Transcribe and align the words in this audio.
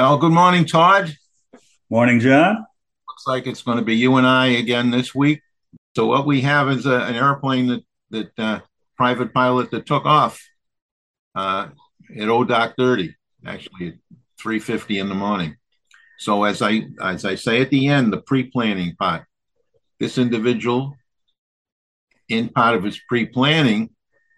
Well, 0.00 0.16
good 0.16 0.32
morning, 0.32 0.64
Todd. 0.64 1.14
Morning, 1.90 2.20
John. 2.20 2.64
Looks 3.06 3.26
like 3.26 3.46
it's 3.46 3.60
going 3.60 3.76
to 3.76 3.84
be 3.84 3.96
you 3.96 4.16
and 4.16 4.26
I 4.26 4.46
again 4.46 4.90
this 4.90 5.14
week. 5.14 5.42
So 5.94 6.06
what 6.06 6.24
we 6.26 6.40
have 6.40 6.70
is 6.70 6.86
a, 6.86 7.00
an 7.00 7.16
airplane 7.16 7.66
that 7.66 7.82
that 8.08 8.38
uh, 8.38 8.60
private 8.96 9.34
pilot 9.34 9.70
that 9.72 9.84
took 9.84 10.06
off 10.06 10.42
uh, 11.34 11.68
at 12.16 12.28
ODOC 12.28 12.76
30, 12.78 13.14
actually 13.44 13.88
at 13.88 13.94
3:50 14.42 15.02
in 15.02 15.10
the 15.10 15.14
morning. 15.14 15.56
So 16.18 16.44
as 16.44 16.62
I 16.62 16.86
as 17.02 17.26
I 17.26 17.34
say 17.34 17.60
at 17.60 17.68
the 17.68 17.88
end, 17.88 18.10
the 18.10 18.22
pre-planning 18.22 18.96
part, 18.96 19.26
this 19.98 20.16
individual, 20.16 20.96
in 22.26 22.48
part 22.48 22.74
of 22.74 22.84
his 22.84 22.98
pre-planning, 23.06 23.90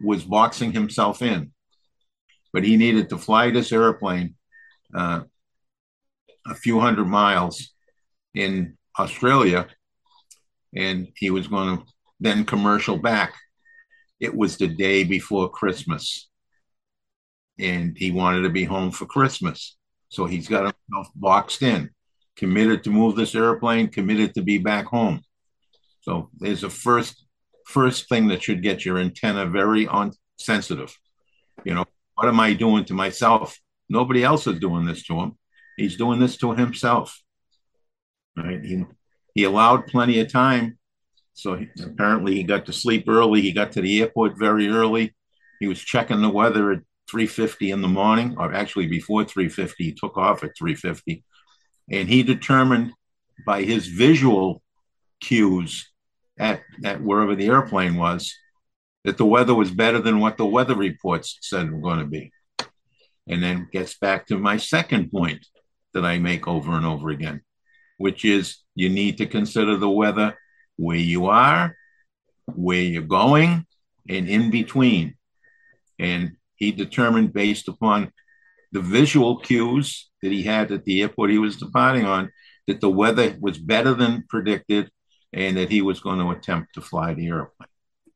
was 0.03 0.25
boxing 0.25 0.73
himself 0.73 1.23
in, 1.23 1.53
but 2.53 2.65
he 2.65 2.77
needed 2.77 3.11
to 3.11 3.17
fly 3.17 3.53
this 3.53 3.71
airplane. 3.71 4.35
Uh, 4.93 5.21
a 6.47 6.55
few 6.55 6.81
hundred 6.81 7.07
miles 7.07 7.71
in 8.35 8.77
Australia, 8.99 9.69
and 10.75 11.09
he 11.17 11.31
was 11.31 11.49
going 11.49 11.79
to 11.79 11.85
then 12.21 12.45
commercial 12.45 12.97
back. 12.97 13.35
It 14.21 14.35
was 14.35 14.57
the 14.57 14.69
day 14.69 15.05
before 15.05 15.51
Christmas, 15.51 16.29
and 17.59 17.97
he 17.97 18.11
wanted 18.11 18.43
to 18.43 18.51
be 18.51 18.65
home 18.65 18.91
for 18.91 19.07
Christmas. 19.07 19.77
So 20.09 20.27
he's 20.27 20.49
got 20.49 20.63
himself 20.63 21.09
boxed 21.15 21.63
in, 21.63 21.91
committed 22.37 22.85
to 22.85 22.91
move 22.91 23.17
this 23.17 23.35
airplane, 23.35 23.89
committed 23.89 24.35
to 24.35 24.43
be 24.43 24.59
back 24.59 24.87
home. 24.87 25.23
So 26.03 26.31
there's 26.39 26.65
a 26.65 26.71
first 26.71 27.25
first 27.67 28.09
thing 28.09 28.29
that 28.29 28.43
should 28.43 28.63
get 28.63 28.85
your 28.85 28.99
antenna 28.99 29.47
very 29.47 29.87
on 29.87 30.13
sensitive. 30.39 30.97
You 31.65 31.75
know, 31.75 31.85
what 32.15 32.29
am 32.29 32.41
I 32.41 32.55
doing 32.55 32.85
to 32.87 32.95
myself? 32.95 33.59
Nobody 33.89 34.25
else 34.25 34.47
is 34.47 34.59
doing 34.59 34.85
this 34.85 35.05
to 35.05 35.21
him. 35.21 35.39
He's 35.77 35.97
doing 35.97 36.21
this 36.21 36.37
to 36.39 36.55
himself. 36.55 37.23
Right? 38.37 38.63
He, 38.63 38.85
he 39.35 39.45
allowed 39.45 39.87
plenty 39.87 40.21
of 40.21 40.31
time. 40.31 40.79
So 41.35 41.55
he, 41.55 41.69
apparently 41.83 42.35
he 42.35 42.43
got 42.43 42.67
to 42.67 42.73
sleep 42.73 43.09
early. 43.09 43.41
He 43.41 43.53
got 43.53 43.73
to 43.73 43.81
the 43.81 44.01
airport 44.01 44.39
very 44.39 44.69
early. 44.69 45.15
He 45.61 45.69
was 45.69 45.81
checking 45.81 46.21
the 46.21 46.29
weather 46.29 46.73
at 46.73 46.81
3:50 47.11 47.73
in 47.73 47.83
the 47.83 47.89
morning, 47.89 48.37
or 48.39 48.53
actually 48.53 48.87
before 48.87 49.25
3:50. 49.25 49.75
He 49.79 49.93
took 49.93 50.17
off 50.17 50.43
at 50.43 50.57
3:50, 50.61 51.23
and 51.91 52.09
he 52.09 52.23
determined 52.23 52.93
by 53.47 53.63
his 53.63 53.87
visual 53.87 54.63
cues 55.21 55.91
at, 56.39 56.63
at 56.85 57.01
wherever 57.01 57.35
the 57.35 57.47
airplane 57.47 57.97
was 57.97 58.35
that 59.05 59.19
the 59.19 59.27
weather 59.27 59.55
was 59.55 59.71
better 59.71 60.01
than 60.01 60.21
what 60.21 60.37
the 60.37 60.47
weather 60.47 60.75
reports 60.75 61.39
said 61.41 61.71
were 61.71 61.81
going 61.81 61.99
to 61.99 62.07
be. 62.07 62.33
And 63.29 63.43
then 63.43 63.69
gets 63.73 63.97
back 63.99 64.27
to 64.27 64.39
my 64.39 64.57
second 64.57 65.11
point 65.11 65.47
that 65.95 66.05
I 66.05 66.19
make 66.19 66.49
over 66.49 66.73
and 66.73 66.87
over 66.87 67.11
again, 67.11 67.43
which 67.99 68.25
is 68.25 68.59
you 68.75 68.89
need 68.89 69.19
to 69.19 69.27
consider 69.27 69.77
the 69.77 69.91
weather 69.91 70.37
where 70.77 70.97
you 70.97 71.27
are, 71.27 71.77
where 72.47 72.81
you're 72.81 73.03
going, 73.03 73.67
and 74.09 74.29
in 74.29 74.51
between. 74.51 75.15
And 75.99 76.33
he 76.57 76.73
determined 76.73 77.33
based 77.33 77.69
upon 77.69 78.13
the 78.73 78.81
visual 78.81 79.39
cues 79.39 80.11
that 80.23 80.33
he 80.33 80.43
had 80.43 80.73
at 80.73 80.85
the 80.85 81.03
airport 81.03 81.31
he 81.31 81.39
was 81.39 81.57
departing 81.57 82.07
on 82.07 82.31
that 82.67 82.81
the 82.81 82.91
weather 82.91 83.37
was 83.41 83.59
better 83.59 83.95
than 83.95 84.25
predicted 84.29 84.91
and 85.33 85.57
that 85.57 85.71
he 85.71 85.83
was 85.83 86.01
going 86.01 86.19
to 86.19 86.31
attempt 86.31 86.75
to 86.75 86.81
fly 86.81 87.15
the 87.15 87.27
airplane. 87.29 87.69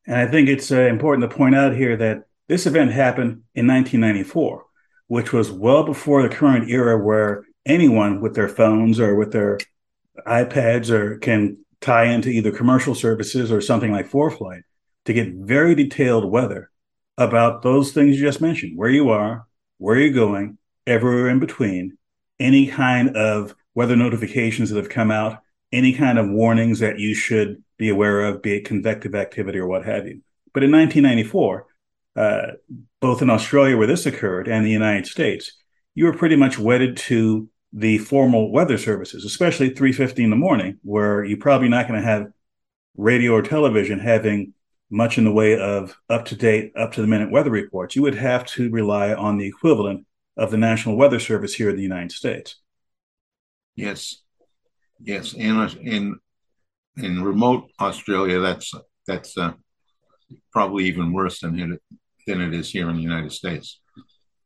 And 0.07 0.17
I 0.17 0.27
think 0.31 0.49
it's 0.49 0.71
uh, 0.71 0.83
important 0.83 1.29
to 1.29 1.37
point 1.37 1.57
out 1.57 1.75
here 1.75 1.97
that 1.97 2.25
this 2.49 2.67
event 2.67 2.93
happened 2.93 3.43
in 3.55 3.67
1994, 3.67 4.65
which 5.09 5.33
was 5.33 5.51
well 5.51 5.85
before 5.85 6.23
the 6.23 6.35
current 6.35 6.71
era 6.71 6.97
where 6.97 7.45
anyone 7.67 8.21
with 8.21 8.35
their 8.35 8.49
phones 8.49 8.99
or 8.99 9.15
with 9.17 9.33
their 9.33 9.59
iPads 10.27 10.89
or 10.89 11.19
can 11.19 11.59
tie 11.81 12.05
into 12.05 12.31
either 12.31 12.51
commercial 12.51 12.95
services 12.95 13.53
or 13.53 13.61
something 13.61 13.93
like 13.93 14.11
ForeFlight 14.11 14.63
to 15.05 15.13
get 15.13 15.35
very 15.35 15.75
detailed 15.75 16.31
weather 16.31 16.71
about 17.19 17.63
those 17.63 17.93
things 17.93 18.17
you 18.17 18.23
just 18.23 18.41
mentioned, 18.41 18.77
where 18.77 18.91
you 18.91 19.11
are, 19.11 19.47
where 19.79 19.99
you're 19.99 20.13
going, 20.13 20.59
everywhere 20.87 21.29
in 21.29 21.39
between, 21.39 21.97
any 22.39 22.67
kind 22.67 23.17
of 23.17 23.55
weather 23.75 23.97
notifications 23.97 24.71
that 24.71 24.77
have 24.77 24.89
come 24.89 25.11
out, 25.11 25.41
any 25.73 25.93
kind 25.93 26.19
of 26.19 26.29
warnings 26.29 26.79
that 26.79 26.99
you 26.99 27.15
should 27.15 27.63
be 27.77 27.89
aware 27.89 28.25
of, 28.25 28.43
be 28.43 28.57
it 28.57 28.65
convective 28.65 29.15
activity 29.15 29.59
or 29.59 29.67
what 29.67 29.85
have 29.85 30.07
you. 30.07 30.21
But 30.55 30.65
in 30.65 30.73
1994, 30.73 31.67
uh, 32.17 32.43
both 33.01 33.21
in 33.21 33.29
Australia 33.29 33.77
where 33.77 33.87
this 33.87 34.07
occurred 34.07 34.49
and 34.49 34.65
the 34.65 34.71
United 34.71 35.07
States, 35.07 35.53
you 35.95 36.07
were 36.07 36.17
pretty 36.17 36.37
much 36.37 36.59
wedded 36.59 36.97
to 36.97 37.49
the 37.73 37.99
formal 37.99 38.53
weather 38.53 38.79
services, 38.79 39.25
especially 39.25 39.71
3:50 39.71 40.25
in 40.25 40.31
the 40.31 40.37
morning, 40.37 40.79
where 40.83 41.25
you're 41.25 41.39
probably 41.39 41.69
not 41.69 41.89
going 41.89 42.01
to 42.01 42.07
have 42.07 42.29
radio 42.97 43.33
or 43.33 43.43
television 43.43 43.99
having 43.99 44.55
much 44.91 45.19
in 45.19 45.25
the 45.25 45.33
way 45.33 45.59
of 45.59 45.97
up-to-date, 46.09 46.73
up-to-the-minute 46.77 47.31
weather 47.31 47.51
reports. 47.51 47.97
You 47.97 48.03
would 48.03 48.15
have 48.15 48.45
to 48.47 48.71
rely 48.71 49.13
on 49.13 49.37
the 49.37 49.47
equivalent 49.47 50.07
of 50.37 50.51
the 50.51 50.57
National 50.57 50.97
Weather 50.97 51.19
Service 51.19 51.55
here 51.55 51.71
in 51.71 51.77
the 51.77 51.83
United 51.83 52.13
States. 52.13 52.57
Yes, 53.75 54.23
yes, 55.01 55.35
and 55.35 55.77
in 55.83 56.19
in 56.97 57.23
remote 57.23 57.71
Australia, 57.81 58.39
that's 58.39 58.73
that's 59.07 59.37
uh, 59.37 59.53
probably 60.53 60.85
even 60.85 61.13
worse 61.13 61.41
than 61.41 61.59
it 61.59 61.83
than 62.27 62.41
it 62.41 62.55
is 62.55 62.71
here 62.71 62.89
in 62.89 62.97
the 62.97 63.03
United 63.03 63.33
States. 63.33 63.81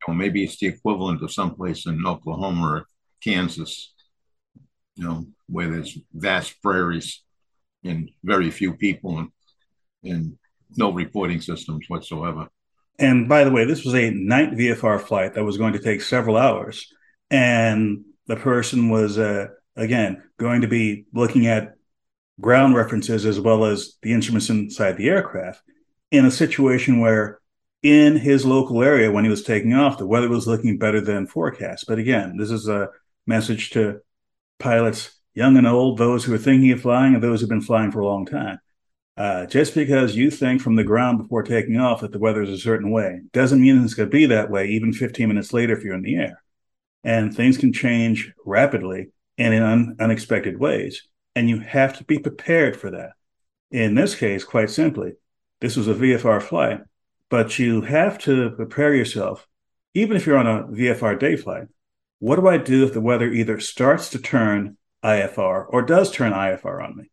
Or 0.07 0.15
maybe 0.15 0.43
it's 0.43 0.59
the 0.59 0.67
equivalent 0.67 1.23
of 1.23 1.33
someplace 1.33 1.87
in 1.87 2.05
Oklahoma 2.07 2.67
or 2.67 2.87
Kansas, 3.23 3.93
you 4.97 5.05
know, 5.05 5.27
where 5.49 5.71
there's 5.71 5.99
vast 6.13 6.61
prairies 6.63 7.23
and 7.85 8.11
very 8.23 8.51
few 8.51 8.75
people 8.75 9.19
and, 9.19 9.31
and 10.05 10.39
no 10.77 10.93
reporting 10.93 11.41
systems 11.41 11.87
whatsoever. 11.89 12.49
And 12.99 13.29
by 13.29 13.45
the 13.45 13.51
way, 13.51 13.65
this 13.65 13.85
was 13.85 13.95
a 13.95 14.11
night 14.11 14.53
VFR 14.53 15.01
flight 15.01 15.35
that 15.35 15.45
was 15.45 15.57
going 15.57 15.73
to 15.73 15.79
take 15.79 16.03
several 16.03 16.37
hours. 16.37 16.93
And 17.31 18.05
the 18.27 18.37
person 18.37 18.91
was, 18.91 19.19
uh, 19.19 19.49
again, 19.77 20.23
going 20.39 20.61
to 20.61 20.69
be 20.69 21.07
looking 21.15 21.47
at 21.47 21.77
ground 22.41 22.75
references 22.75 23.27
as 23.27 23.41
well 23.41 23.65
as 23.65 23.97
the 24.03 24.13
instruments 24.13 24.51
inside 24.51 24.97
the 24.97 25.09
aircraft 25.09 25.63
in 26.11 26.25
a 26.25 26.31
situation 26.31 27.01
where 27.01 27.39
in 27.83 28.17
his 28.17 28.45
local 28.45 28.83
area 28.83 29.11
when 29.11 29.25
he 29.25 29.31
was 29.31 29.43
taking 29.43 29.75
off 29.75 29.99
the 29.99 30.07
weather 30.07 30.29
was 30.29 30.47
looking 30.47 30.79
better 30.79 31.01
than 31.01 31.27
forecast 31.27 31.85
but 31.89 31.99
again 31.99 32.37
this 32.37 32.51
is 32.51 32.69
a 32.69 32.89
message 33.27 33.71
to 33.71 34.01
pilots, 34.59 35.19
young 35.35 35.57
and 35.57 35.67
old, 35.67 35.99
those 35.99 36.25
who 36.25 36.35
are 36.35 36.39
thinking 36.39 36.71
of 36.73 36.81
flying 36.81 37.15
and 37.15 37.23
those 37.23 37.41
who've 37.41 37.49
been 37.49 37.61
flying 37.61 37.91
for 37.91 38.01
a 38.01 38.07
long 38.07 38.27
time. 38.27 38.59
Uh, 39.17 39.45
just 39.47 39.75
because 39.75 40.17
you 40.17 40.31
think 40.31 40.63
from 40.63 40.77
the 40.77 40.85
ground 40.85 41.19
before 41.19 41.43
taking 41.43 41.77
off 41.77 42.01
that 42.01 42.13
the 42.13 42.19
weather 42.19 42.43
is 42.43 42.51
a 42.51 42.59
certain 42.59 42.91
way 42.91 43.21
doesn't 43.33 43.61
mean 43.61 43.83
it's 43.83 43.95
going 43.95 44.09
to 44.09 44.17
be 44.17 44.27
that 44.27 44.51
way 44.51 44.69
even 44.69 44.93
15 44.93 45.29
minutes 45.29 45.53
later 45.53 45.77
if 45.77 45.85
you're 45.85 45.95
in 45.95 46.03
the 46.03 46.17
air. 46.17 46.43
And 47.05 47.35
things 47.35 47.59
can 47.59 47.73
change 47.73 48.33
rapidly 48.45 49.11
and 49.37 49.53
in 49.53 49.63
un- 49.63 49.97
unexpected 50.01 50.59
ways. 50.59 51.03
And 51.35 51.49
you 51.49 51.61
have 51.61 51.99
to 51.99 52.05
be 52.05 52.19
prepared 52.19 52.77
for 52.77 52.91
that. 52.91 53.11
In 53.71 53.95
this 53.95 54.15
case, 54.15 54.45
quite 54.45 54.71
simply, 54.71 55.13
this 55.61 55.77
was 55.77 55.87
a 55.87 55.95
VFR 55.95 56.43
flight, 56.43 56.81
but 57.29 57.59
you 57.59 57.83
have 57.83 58.19
to 58.21 58.51
prepare 58.51 58.95
yourself 58.95 59.47
even 59.95 60.17
if 60.17 60.27
you're 60.27 60.39
on 60.39 60.47
a 60.47 60.65
VFR 60.65 61.19
day 61.19 61.37
flight, 61.37 61.67
what 62.21 62.37
do 62.37 62.47
I 62.47 62.59
do 62.59 62.85
if 62.85 62.93
the 62.93 63.01
weather 63.01 63.31
either 63.31 63.59
starts 63.59 64.11
to 64.11 64.19
turn 64.19 64.77
IFR 65.03 65.65
or 65.69 65.83
does 65.83 66.13
turn 66.13 66.33
IFR 66.33 66.85
on 66.85 66.97
me? 66.97 67.11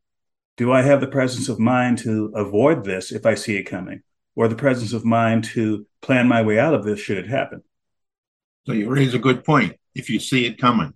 Do 0.57 0.71
I 0.71 0.81
have 0.81 1.01
the 1.01 1.07
presence 1.07 1.49
of 1.49 1.59
mind 1.59 1.99
to 1.99 2.31
avoid 2.35 2.83
this 2.83 3.11
if 3.11 3.25
I 3.25 3.35
see 3.35 3.55
it 3.55 3.63
coming, 3.63 4.03
or 4.35 4.47
the 4.47 4.55
presence 4.55 4.91
of 4.91 5.05
mind 5.05 5.45
to 5.45 5.87
plan 6.01 6.27
my 6.27 6.41
way 6.41 6.59
out 6.59 6.73
of 6.73 6.83
this 6.83 6.99
should 6.99 7.17
it 7.17 7.27
happen? 7.27 7.63
So 8.65 8.73
you 8.73 8.89
raise 8.89 9.13
a 9.13 9.19
good 9.19 9.45
point. 9.45 9.77
If 9.95 10.09
you 10.09 10.19
see 10.19 10.45
it 10.45 10.59
coming 10.59 10.93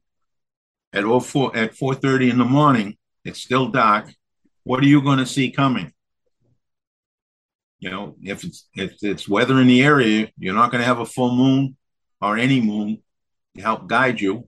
at 0.91 1.05
04, 1.05 1.55
at 1.55 1.73
4:30 1.73 2.31
in 2.31 2.37
the 2.37 2.45
morning, 2.45 2.97
it's 3.23 3.41
still 3.41 3.69
dark. 3.69 4.13
What 4.63 4.83
are 4.83 4.87
you 4.87 5.01
going 5.01 5.19
to 5.19 5.25
see 5.25 5.51
coming? 5.51 5.93
You 7.79 7.91
know, 7.91 8.15
if 8.21 8.43
it's 8.43 8.67
if 8.75 9.01
it's 9.01 9.29
weather 9.29 9.59
in 9.61 9.67
the 9.67 9.81
area, 9.81 10.29
you're 10.37 10.53
not 10.53 10.69
going 10.71 10.81
to 10.81 10.87
have 10.87 10.99
a 10.99 11.05
full 11.05 11.33
moon 11.33 11.77
or 12.19 12.37
any 12.37 12.59
moon 12.59 13.01
help 13.57 13.87
guide 13.87 14.21
you. 14.21 14.47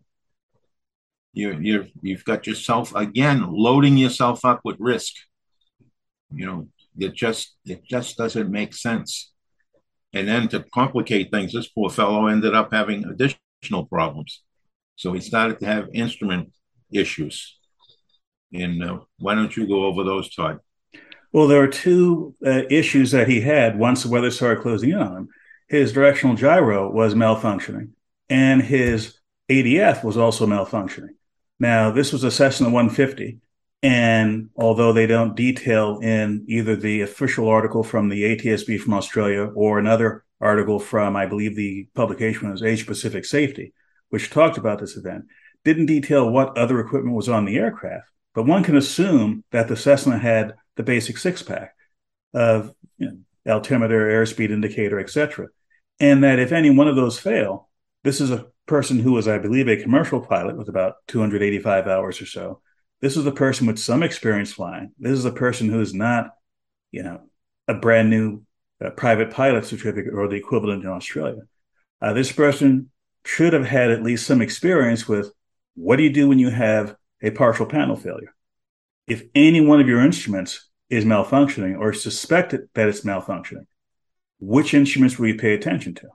You 1.34 1.58
you 1.60 1.88
you've 2.02 2.26
got 2.26 2.46
yourself 2.46 2.94
again 2.96 3.52
loading 3.52 3.98
yourself 3.98 4.46
up 4.46 4.62
with 4.64 4.78
risk. 4.80 5.14
You 6.32 6.46
know, 6.46 6.68
it 6.98 7.14
just 7.14 7.56
it 7.66 7.84
just 7.84 8.18
doesn't 8.18 8.52
make 8.52 8.74
sense. 8.74 9.32
And 10.14 10.28
then 10.28 10.48
to 10.50 10.64
complicate 10.74 11.32
things, 11.32 11.54
this 11.54 11.68
poor 11.68 11.90
fellow 11.90 12.28
ended 12.28 12.54
up 12.54 12.72
having 12.72 13.04
additional 13.06 13.86
problems. 13.86 14.44
So 14.96 15.12
he 15.14 15.22
started 15.22 15.60
to 15.60 15.66
have 15.66 15.90
instrument 15.94 16.54
issues. 16.92 17.58
And 18.54 18.84
uh, 18.84 19.00
why 19.18 19.34
don't 19.34 19.58
you 19.58 19.68
go 19.68 19.86
over 19.86 20.04
those, 20.04 20.34
Todd? 20.34 20.60
Well, 21.32 21.48
there 21.48 21.62
were 21.62 21.68
two 21.68 22.36
uh, 22.46 22.62
issues 22.70 23.10
that 23.12 23.28
he 23.28 23.42
had 23.42 23.80
once 23.80 24.04
the 24.04 24.10
weather 24.10 24.30
started 24.30 24.62
closing 24.62 24.92
in 24.92 25.00
on 25.00 25.18
him. 25.18 25.30
His 25.68 25.92
directional 25.92 26.36
gyro 26.36 26.92
was 26.92 27.16
malfunctioning, 27.16 27.90
and 28.34 28.64
his 28.64 29.20
ADF 29.48 30.04
was 30.04 30.18
also 30.18 30.48
malfunctioning. 30.48 31.16
Now, 31.60 31.92
this 31.92 32.12
was 32.12 32.24
a 32.24 32.32
Cessna 32.32 32.66
150, 32.66 33.38
and 33.84 34.50
although 34.56 34.92
they 34.92 35.06
don't 35.06 35.36
detail 35.36 36.00
in 36.00 36.44
either 36.48 36.76
the 36.76 37.02
official 37.02 37.48
article 37.48 37.84
from 37.84 38.10
the 38.10 38.24
ATSB 38.36 38.80
from 38.80 38.96
Australia 38.96 39.44
or 39.54 39.78
another 39.78 40.26
article 40.42 40.80
from, 40.80 41.16
I 41.16 41.28
believe 41.28 41.56
the 41.56 41.88
publication 41.94 42.50
was 42.50 42.64
Asia 42.64 42.88
Pacific 42.88 43.24
Safety, 43.24 43.72
which 44.10 44.32
talked 44.32 44.58
about 44.58 44.80
this 44.80 44.98
event, 44.98 45.26
didn't 45.64 45.86
detail 45.86 46.28
what 46.28 46.58
other 46.58 46.80
equipment 46.80 47.16
was 47.16 47.30
on 47.30 47.46
the 47.46 47.58
aircraft. 47.58 48.08
But 48.34 48.48
one 48.48 48.64
can 48.64 48.76
assume 48.76 49.44
that 49.52 49.68
the 49.68 49.78
Cessna 49.78 50.18
had 50.18 50.56
the 50.76 50.82
basic 50.82 51.20
six 51.20 51.44
pack 51.44 51.76
of 52.34 52.74
you 52.98 53.12
know, 53.46 53.54
altimeter, 53.54 54.10
airspeed 54.10 54.50
indicator, 54.50 55.00
etc. 55.00 55.50
And 56.00 56.24
that 56.24 56.40
if 56.40 56.52
any 56.52 56.72
one 56.72 56.88
of 56.88 56.96
those 56.96 57.20
fail, 57.20 57.70
this 58.04 58.22
is 58.22 58.32
a 58.32 58.48
person 58.66 59.00
who 59.00 59.14
was, 59.14 59.28
I 59.28 59.38
believe, 59.38 59.68
a 59.68 59.82
commercial 59.82 60.22
pilot 60.22 60.58
with 60.58 60.70
about 60.70 60.96
285 61.08 61.88
hours 61.88 62.22
or 62.22 62.26
so. 62.26 62.62
This 63.02 63.18
is 63.18 63.26
a 63.26 63.32
person 63.32 63.68
with 63.68 63.80
some 63.80 64.04
experience 64.04 64.54
flying. 64.54 64.92
This 64.98 65.14
is 65.14 65.26
a 65.26 65.32
person 65.32 65.70
who 65.70 65.82
is 65.82 65.94
not, 65.94 66.32
you 66.92 67.04
know, 67.04 67.22
a 67.68 67.74
brand 67.74 68.10
new 68.10 68.44
uh, 68.84 68.92
private 68.92 69.32
pilot 69.32 69.66
certificate 69.66 70.14
or 70.14 70.28
the 70.28 70.36
equivalent 70.36 70.84
in 70.84 70.90
Australia. 70.90 71.42
Uh, 72.02 72.14
this 72.14 72.32
person 72.32 72.90
should 73.26 73.54
have 73.54 73.66
had 73.66 73.92
at 73.92 74.04
least 74.04 74.26
some 74.26 74.42
experience 74.42 75.08
with 75.08 75.32
what 75.76 75.96
do 75.96 76.04
you 76.04 76.12
do 76.12 76.28
when 76.28 76.40
you 76.40 76.50
have 76.50 76.96
a 77.22 77.32
partial 77.32 77.66
panel 77.66 77.96
failure? 77.96 78.34
if 79.08 79.24
any 79.36 79.62
one 79.62 79.82
of 79.82 79.88
your 79.88 80.02
instruments 80.02 80.70
is 80.90 81.06
malfunctioning 81.06 81.78
or 81.78 81.94
suspected 81.94 82.70
that 82.74 82.88
it's 82.88 83.02
malfunctioning, 83.02 83.66
which 84.40 84.74
instruments 84.74 85.18
will 85.18 85.28
you 85.28 85.36
pay 85.36 85.54
attention 85.54 85.94
to? 85.96 86.08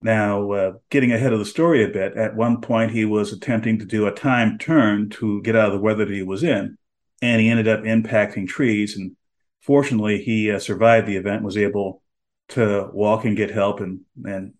Now, 0.00 0.52
uh, 0.52 0.72
getting 0.90 1.12
ahead 1.12 1.32
of 1.32 1.40
the 1.40 1.44
story 1.44 1.84
a 1.84 1.88
bit, 1.88 2.16
at 2.16 2.36
one 2.36 2.60
point 2.60 2.92
he 2.92 3.04
was 3.04 3.32
attempting 3.32 3.78
to 3.80 3.84
do 3.84 4.06
a 4.06 4.14
time 4.14 4.58
turn 4.58 5.10
to 5.10 5.42
get 5.42 5.56
out 5.56 5.68
of 5.68 5.72
the 5.72 5.80
weather 5.80 6.04
that 6.04 6.14
he 6.14 6.22
was 6.22 6.44
in, 6.44 6.78
and 7.20 7.40
he 7.40 7.48
ended 7.48 7.66
up 7.66 7.80
impacting 7.80 8.46
trees. 8.46 8.96
And 8.96 9.16
fortunately, 9.60 10.22
he 10.22 10.50
uh, 10.52 10.60
survived 10.60 11.08
the 11.08 11.16
event, 11.16 11.42
was 11.42 11.56
able 11.56 12.02
to 12.50 12.88
walk 12.92 13.24
and 13.24 13.36
get 13.36 13.50
help, 13.50 13.80
and 13.80 14.02
and 14.24 14.54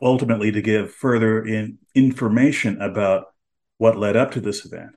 ultimately 0.00 0.52
to 0.52 0.62
give 0.62 0.92
further 0.92 1.44
in, 1.44 1.78
information 1.94 2.80
about 2.80 3.26
what 3.78 3.98
led 3.98 4.16
up 4.16 4.30
to 4.32 4.40
this 4.40 4.64
event. 4.64 4.92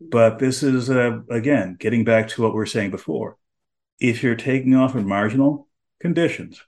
But 0.00 0.38
this 0.38 0.62
is, 0.62 0.90
uh, 0.90 1.20
again, 1.30 1.76
getting 1.78 2.04
back 2.04 2.28
to 2.28 2.42
what 2.42 2.52
we 2.52 2.56
were 2.56 2.66
saying 2.66 2.90
before. 2.90 3.38
If 3.98 4.22
you're 4.22 4.34
taking 4.34 4.74
off 4.74 4.94
in 4.94 5.08
marginal 5.08 5.68
conditions, 6.00 6.62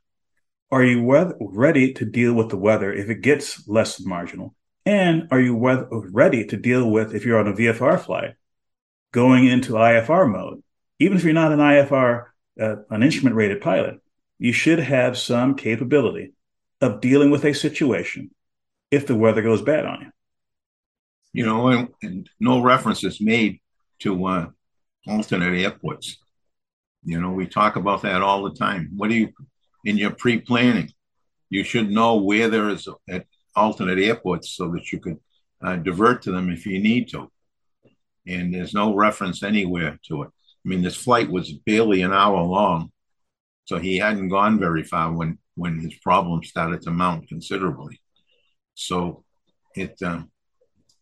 are 0.70 0.84
you 0.84 1.02
we- 1.02 1.32
ready 1.40 1.92
to 1.94 2.04
deal 2.04 2.34
with 2.34 2.50
the 2.50 2.56
weather 2.56 2.92
if 2.92 3.08
it 3.08 3.22
gets 3.22 3.66
less 3.68 3.96
than 3.96 4.08
marginal? 4.08 4.54
And 4.84 5.28
are 5.30 5.40
you 5.40 5.54
we- 5.54 5.84
ready 5.90 6.44
to 6.46 6.56
deal 6.56 6.90
with, 6.90 7.14
if 7.14 7.24
you're 7.24 7.38
on 7.38 7.48
a 7.48 7.54
VFR 7.54 7.98
flight, 7.98 8.34
going 9.12 9.46
into 9.46 9.72
IFR 9.72 10.26
mode? 10.30 10.62
Even 10.98 11.16
if 11.16 11.24
you're 11.24 11.32
not 11.32 11.52
an 11.52 11.60
IFR, 11.60 12.26
uh, 12.60 12.76
an 12.90 13.02
instrument 13.02 13.36
rated 13.36 13.60
pilot, 13.60 14.00
you 14.38 14.52
should 14.52 14.78
have 14.78 15.16
some 15.16 15.54
capability 15.54 16.32
of 16.80 17.00
dealing 17.00 17.30
with 17.30 17.44
a 17.44 17.54
situation 17.54 18.30
if 18.90 19.06
the 19.06 19.16
weather 19.16 19.42
goes 19.42 19.62
bad 19.62 19.84
on 19.84 20.02
you 20.02 20.12
you 21.32 21.44
know, 21.44 21.68
and, 21.68 21.88
and 22.02 22.28
no 22.40 22.60
reference 22.60 23.04
is 23.04 23.20
made 23.20 23.60
to 24.00 24.26
uh, 24.26 24.46
alternate 25.06 25.60
airports. 25.62 26.18
You 27.04 27.20
know, 27.20 27.30
we 27.30 27.46
talk 27.46 27.76
about 27.76 28.02
that 28.02 28.22
all 28.22 28.42
the 28.42 28.54
time. 28.54 28.90
What 28.96 29.08
do 29.10 29.16
you, 29.16 29.28
in 29.84 29.96
your 29.96 30.10
pre 30.10 30.40
planning, 30.40 30.92
you 31.50 31.64
should 31.64 31.90
know 31.90 32.16
where 32.16 32.48
there 32.48 32.68
is 32.68 32.88
at 33.08 33.26
alternate 33.56 33.98
airports 33.98 34.50
so 34.50 34.68
that 34.72 34.92
you 34.92 35.00
could 35.00 35.18
uh, 35.62 35.76
divert 35.76 36.22
to 36.22 36.32
them 36.32 36.50
if 36.50 36.66
you 36.66 36.78
need 36.80 37.08
to. 37.08 37.30
And 38.26 38.54
there's 38.54 38.74
no 38.74 38.94
reference 38.94 39.42
anywhere 39.42 39.98
to 40.08 40.22
it. 40.22 40.28
I 40.28 40.68
mean, 40.68 40.82
this 40.82 40.96
flight 40.96 41.30
was 41.30 41.52
barely 41.52 42.02
an 42.02 42.12
hour 42.12 42.42
long, 42.42 42.92
so 43.64 43.78
he 43.78 43.98
hadn't 43.98 44.28
gone 44.28 44.58
very 44.58 44.82
far 44.82 45.12
when 45.12 45.38
when 45.54 45.78
his 45.80 45.94
problems 45.96 46.48
started 46.48 46.82
to 46.82 46.90
mount 46.90 47.28
considerably. 47.28 48.00
So 48.74 49.24
it 49.74 50.00
um, 50.02 50.30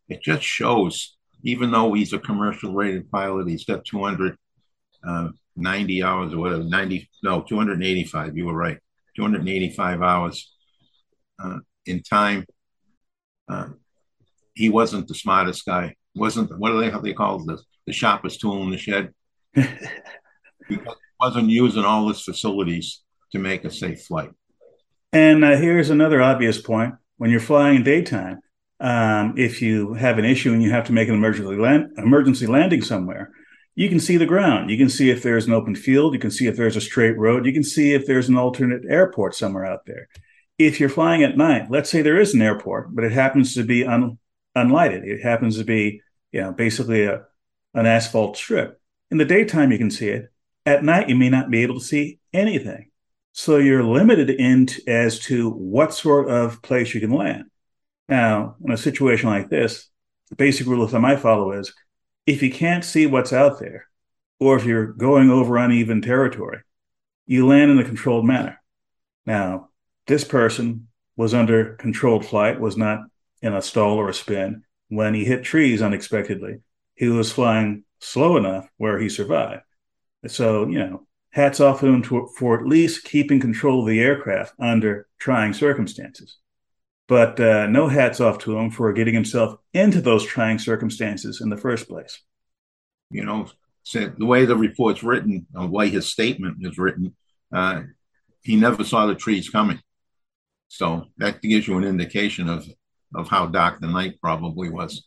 it 0.08 0.22
just 0.22 0.42
shows, 0.42 1.16
even 1.42 1.70
though 1.70 1.92
he's 1.92 2.12
a 2.12 2.18
commercial 2.18 2.72
rated 2.72 3.10
pilot, 3.10 3.48
he's 3.48 3.64
got 3.64 3.84
200 3.84 4.36
uh, 5.06 5.28
hours 5.64 6.32
or 6.32 6.38
whatever, 6.38 6.64
90, 6.64 7.08
no, 7.22 7.42
285. 7.42 8.36
You 8.36 8.46
were 8.46 8.54
right. 8.54 8.78
285 9.16 10.02
hours 10.02 10.52
uh, 11.42 11.58
in 11.86 12.02
time. 12.02 12.44
Uh, 13.48 13.68
he 14.54 14.68
wasn't 14.68 15.08
the 15.08 15.14
smartest 15.14 15.64
guy. 15.64 15.94
Wasn't 16.14 16.56
what 16.58 16.70
do 16.70 16.80
they 16.80 16.90
how 16.90 17.00
they 17.00 17.12
call 17.12 17.44
this? 17.44 17.62
The 17.86 17.92
sharpest 17.92 18.40
tool 18.40 18.62
in 18.62 18.70
the 18.70 18.78
shed. 18.78 19.12
he 19.54 20.78
wasn't 21.20 21.50
using 21.50 21.84
all 21.84 22.08
his 22.08 22.22
facilities 22.22 23.02
to 23.32 23.38
make 23.38 23.64
a 23.64 23.70
safe 23.70 24.02
flight. 24.02 24.30
And 25.12 25.44
uh, 25.44 25.56
here's 25.56 25.90
another 25.90 26.22
obvious 26.22 26.60
point: 26.60 26.94
when 27.18 27.30
you're 27.30 27.40
flying 27.40 27.76
in 27.76 27.82
daytime, 27.84 28.40
um, 28.80 29.34
if 29.36 29.62
you 29.62 29.94
have 29.94 30.18
an 30.18 30.24
issue 30.24 30.52
and 30.52 30.62
you 30.62 30.70
have 30.70 30.86
to 30.86 30.92
make 30.92 31.08
an 31.08 31.14
emergency 31.14 31.56
land, 31.56 31.90
emergency 31.98 32.46
landing 32.46 32.82
somewhere, 32.82 33.30
you 33.76 33.90
can 33.90 34.00
see 34.00 34.16
the 34.16 34.26
ground. 34.26 34.70
You 34.70 34.78
can 34.78 34.88
see 34.88 35.10
if 35.10 35.22
there's 35.22 35.46
an 35.46 35.52
open 35.52 35.74
field. 35.74 36.14
You 36.14 36.18
can 36.18 36.30
see 36.30 36.46
if 36.46 36.56
there's 36.56 36.76
a 36.76 36.80
straight 36.80 37.16
road. 37.16 37.44
You 37.44 37.52
can 37.52 37.62
see 37.62 37.92
if 37.92 38.06
there's 38.06 38.28
an 38.28 38.36
alternate 38.36 38.82
airport 38.88 39.34
somewhere 39.34 39.66
out 39.66 39.84
there. 39.86 40.08
If 40.58 40.80
you're 40.80 40.88
flying 40.88 41.22
at 41.22 41.36
night, 41.36 41.70
let's 41.70 41.90
say 41.90 42.00
there 42.00 42.18
is 42.18 42.32
an 42.32 42.40
airport, 42.40 42.94
but 42.96 43.04
it 43.04 43.12
happens 43.12 43.54
to 43.54 43.62
be 43.62 43.84
un, 43.84 44.18
unlighted. 44.56 45.04
It 45.04 45.22
happens 45.22 45.58
to 45.58 45.64
be, 45.64 46.00
you 46.32 46.40
know, 46.40 46.52
basically 46.52 47.04
a, 47.04 47.24
an 47.74 47.84
asphalt 47.84 48.38
strip. 48.38 48.80
In 49.10 49.18
the 49.18 49.26
daytime, 49.26 49.70
you 49.70 49.78
can 49.78 49.90
see 49.90 50.08
it. 50.08 50.32
At 50.64 50.82
night, 50.82 51.10
you 51.10 51.14
may 51.14 51.28
not 51.28 51.50
be 51.50 51.62
able 51.62 51.78
to 51.78 51.84
see 51.84 52.18
anything. 52.32 52.90
So 53.32 53.58
you're 53.58 53.84
limited 53.84 54.30
in 54.30 54.66
t- 54.66 54.82
as 54.88 55.18
to 55.20 55.50
what 55.50 55.92
sort 55.92 56.30
of 56.30 56.62
place 56.62 56.94
you 56.94 57.00
can 57.00 57.12
land. 57.12 57.44
Now, 58.08 58.56
in 58.64 58.72
a 58.72 58.78
situation 58.78 59.28
like 59.28 59.50
this, 59.50 59.90
the 60.30 60.36
basic 60.36 60.66
rule 60.66 60.82
of 60.82 60.90
thumb 60.90 61.04
I 61.04 61.16
follow 61.16 61.52
is 61.52 61.74
if 62.26 62.42
you 62.42 62.50
can't 62.50 62.84
see 62.84 63.06
what's 63.06 63.32
out 63.32 63.60
there, 63.60 63.86
or 64.40 64.56
if 64.56 64.64
you're 64.64 64.86
going 64.86 65.30
over 65.30 65.56
uneven 65.56 66.02
territory, 66.02 66.58
you 67.26 67.46
land 67.46 67.70
in 67.70 67.78
a 67.78 67.84
controlled 67.84 68.26
manner. 68.26 68.60
Now, 69.24 69.70
this 70.06 70.24
person 70.24 70.88
was 71.16 71.32
under 71.32 71.74
controlled 71.74 72.26
flight, 72.26 72.60
was 72.60 72.76
not 72.76 73.00
in 73.40 73.54
a 73.54 73.62
stall 73.62 73.96
or 73.96 74.08
a 74.08 74.14
spin. 74.14 74.64
When 74.88 75.14
he 75.14 75.24
hit 75.24 75.44
trees 75.44 75.82
unexpectedly, 75.82 76.60
he 76.94 77.08
was 77.08 77.32
flying 77.32 77.84
slow 78.00 78.36
enough 78.36 78.68
where 78.76 78.98
he 78.98 79.08
survived. 79.08 79.62
So, 80.26 80.66
you 80.66 80.78
know, 80.78 81.06
hats 81.30 81.60
off 81.60 81.80
to 81.80 81.86
him 81.86 82.02
to, 82.02 82.28
for 82.38 82.58
at 82.58 82.66
least 82.66 83.04
keeping 83.04 83.40
control 83.40 83.80
of 83.80 83.88
the 83.88 84.00
aircraft 84.00 84.54
under 84.58 85.06
trying 85.18 85.52
circumstances 85.52 86.38
but 87.08 87.38
uh, 87.38 87.66
no 87.66 87.88
hats 87.88 88.20
off 88.20 88.38
to 88.38 88.56
him 88.58 88.70
for 88.70 88.92
getting 88.92 89.14
himself 89.14 89.58
into 89.72 90.00
those 90.00 90.24
trying 90.24 90.58
circumstances 90.58 91.40
in 91.40 91.50
the 91.50 91.56
first 91.56 91.88
place. 91.88 92.20
You 93.10 93.24
know, 93.24 93.48
the 93.92 94.26
way 94.26 94.44
the 94.44 94.56
report's 94.56 95.02
written, 95.02 95.46
the 95.52 95.66
way 95.66 95.88
his 95.88 96.10
statement 96.10 96.58
is 96.60 96.78
written, 96.78 97.14
uh, 97.52 97.82
he 98.42 98.56
never 98.56 98.84
saw 98.84 99.06
the 99.06 99.14
trees 99.14 99.48
coming. 99.48 99.80
So 100.68 101.06
that 101.18 101.42
gives 101.42 101.68
you 101.68 101.78
an 101.78 101.84
indication 101.84 102.48
of 102.48 102.66
of 103.14 103.28
how 103.28 103.46
dark 103.46 103.80
the 103.80 103.86
night 103.86 104.20
probably 104.20 104.68
was. 104.68 105.06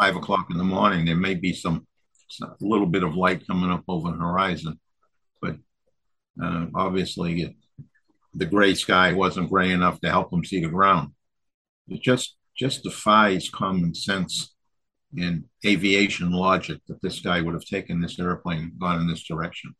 Five 0.00 0.16
o'clock 0.16 0.48
in 0.50 0.56
the 0.56 0.64
morning, 0.64 1.04
there 1.04 1.16
may 1.16 1.34
be 1.34 1.52
some 1.52 1.86
a 2.42 2.48
little 2.60 2.86
bit 2.86 3.04
of 3.04 3.14
light 3.14 3.46
coming 3.46 3.70
up 3.70 3.84
over 3.86 4.10
the 4.10 4.16
horizon, 4.16 4.80
but 5.40 5.56
uh, 6.42 6.66
obviously 6.74 7.42
it, 7.42 7.54
the 8.34 8.46
gray 8.46 8.74
sky 8.74 9.12
wasn't 9.12 9.50
gray 9.50 9.70
enough 9.70 10.00
to 10.00 10.10
help 10.10 10.32
him 10.32 10.44
see 10.44 10.60
the 10.60 10.68
ground. 10.68 11.10
It 11.88 12.02
just 12.02 12.36
just 12.56 12.84
defies 12.84 13.50
common 13.50 13.94
sense 13.94 14.54
and 15.16 15.44
aviation 15.64 16.30
logic 16.30 16.80
that 16.88 17.02
this 17.02 17.20
guy 17.20 17.40
would 17.40 17.54
have 17.54 17.64
taken 17.64 18.00
this 18.00 18.18
airplane, 18.18 18.72
gone 18.78 19.00
in 19.00 19.08
this 19.08 19.24
direction, 19.24 19.74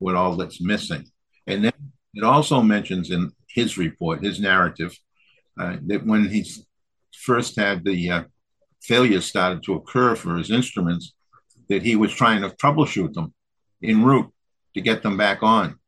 with 0.00 0.14
all 0.14 0.36
that's 0.36 0.60
missing. 0.60 1.04
And 1.46 1.64
then 1.64 1.72
it 2.14 2.24
also 2.24 2.60
mentions 2.62 3.10
in 3.10 3.32
his 3.48 3.78
report, 3.78 4.24
his 4.24 4.40
narrative, 4.40 4.96
uh, 5.60 5.76
that 5.86 6.06
when 6.06 6.28
he 6.28 6.48
first 7.12 7.56
had 7.56 7.84
the 7.84 8.10
uh, 8.10 8.22
failures 8.82 9.26
started 9.26 9.62
to 9.64 9.74
occur 9.74 10.14
for 10.16 10.36
his 10.36 10.50
instruments, 10.50 11.14
that 11.68 11.82
he 11.82 11.96
was 11.96 12.12
trying 12.12 12.42
to 12.42 12.50
troubleshoot 12.50 13.12
them 13.14 13.32
en 13.82 14.04
route 14.04 14.32
to 14.74 14.80
get 14.80 15.02
them 15.02 15.16
back 15.16 15.42
on, 15.42 15.78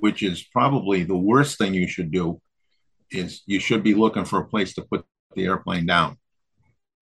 which 0.00 0.22
is 0.22 0.42
probably 0.52 1.04
the 1.04 1.16
worst 1.16 1.58
thing 1.58 1.74
you 1.74 1.88
should 1.88 2.10
do. 2.10 2.40
Is 3.10 3.42
you 3.46 3.58
should 3.58 3.82
be 3.82 3.94
looking 3.94 4.24
for 4.24 4.38
a 4.40 4.46
place 4.46 4.74
to 4.74 4.82
put 4.82 5.04
the 5.34 5.44
airplane 5.44 5.86
down. 5.86 6.18